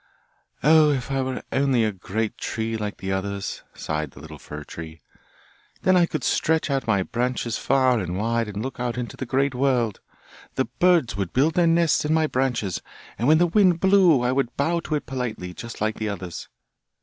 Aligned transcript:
'Oh! 0.63 0.89
if 0.89 1.11
I 1.11 1.21
were 1.21 1.43
only 1.51 1.83
a 1.83 1.91
great 1.91 2.35
tree 2.39 2.75
like 2.75 2.97
the 2.97 3.11
others!' 3.11 3.61
sighed 3.75 4.09
the 4.09 4.19
little 4.19 4.39
fir 4.39 4.63
tree, 4.63 4.99
'then 5.83 5.95
I 5.95 6.07
could 6.07 6.23
stretch 6.23 6.71
out 6.71 6.87
my 6.87 7.03
branches 7.03 7.59
far 7.59 7.99
and 7.99 8.17
wide 8.17 8.47
and 8.47 8.63
look 8.63 8.79
out 8.79 8.97
into 8.97 9.15
the 9.15 9.27
great 9.27 9.53
world! 9.53 9.99
The 10.55 10.65
birds 10.65 11.15
would 11.17 11.33
build 11.33 11.53
their 11.53 11.67
nests 11.67 12.03
in 12.03 12.15
my 12.15 12.25
branches, 12.25 12.81
and 13.19 13.27
when 13.27 13.37
the 13.37 13.45
wind 13.45 13.79
blew 13.79 14.23
I 14.23 14.31
would 14.31 14.57
bow 14.57 14.79
to 14.85 14.95
it 14.95 15.05
politely 15.05 15.53
just 15.53 15.81
like 15.81 15.97
the 15.99 16.09
others! 16.09 16.49